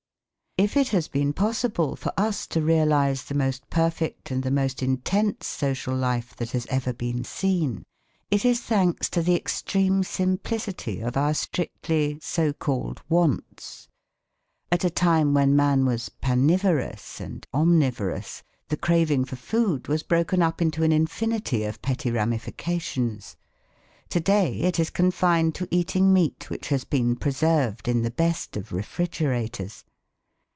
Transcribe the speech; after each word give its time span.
If 0.57 0.75
it 0.77 0.89
has 0.89 1.07
been 1.07 1.31
possible 1.33 1.95
for 1.95 2.11
us 2.17 2.45
to 2.47 2.61
realise 2.61 3.23
the 3.23 3.33
most 3.33 3.67
perfect 3.69 4.29
and 4.31 4.43
the 4.43 4.51
most 4.51 4.83
intense 4.83 5.47
social 5.47 5.95
life 5.95 6.35
that 6.35 6.51
has 6.51 6.67
ever 6.67 6.91
been 6.93 7.23
seen, 7.23 7.83
it 8.29 8.43
is 8.45 8.59
thanks 8.59 9.09
to 9.11 9.21
the 9.23 9.33
extreme 9.33 10.03
simplicity 10.03 10.99
of 10.99 11.15
our 11.17 11.33
strictly 11.33 12.19
so 12.21 12.51
called 12.53 13.01
wants. 13.09 13.87
At 14.73 14.83
a 14.83 14.89
time 14.91 15.33
when 15.33 15.55
man 15.55 15.83
was 15.85 16.09
"panivorous" 16.09 17.19
and 17.21 17.47
omnivorous, 17.53 18.43
the 18.67 18.75
craving 18.77 19.23
for 19.25 19.37
food 19.37 19.87
was 19.87 20.03
broken 20.03 20.41
up 20.43 20.61
into 20.61 20.83
an 20.83 20.91
infinity 20.91 21.63
of 21.63 21.81
petty 21.81 22.11
ramifications. 22.11 23.35
To 24.09 24.19
day 24.19 24.59
it 24.59 24.79
is 24.81 24.89
confined 24.91 25.55
to 25.55 25.67
eating 25.71 26.11
meat 26.13 26.49
which 26.51 26.67
has 26.67 26.83
been 26.83 27.15
preserved 27.15 27.87
in 27.87 28.01
the 28.03 28.11
best 28.11 28.55
of 28.57 28.71
refrigerators. 28.73 29.85